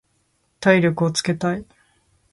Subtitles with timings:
[0.59, 1.63] 体力をつけたい。